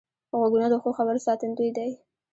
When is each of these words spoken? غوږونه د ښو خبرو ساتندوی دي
غوږونه 0.37 0.67
د 0.69 0.73
ښو 0.81 0.89
خبرو 0.97 1.25
ساتندوی 1.27 1.69
دي 1.77 1.89